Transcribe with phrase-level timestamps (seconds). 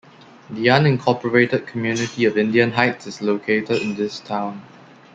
[0.49, 4.63] The unincorporated community of Indian Heights is located in the town.